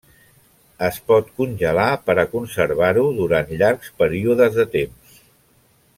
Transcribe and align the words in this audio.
Es 0.87 0.95
pot 1.11 1.27
congelar 1.41 1.85
per 2.07 2.15
a 2.21 2.25
conservar-ho 2.33 3.05
durant 3.21 3.55
llargs 3.63 3.95
períodes 4.03 4.59
de 4.61 4.67
temps. 4.79 5.25